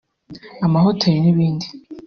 amahoteli 0.65 1.17
n’ibindi 1.21 1.65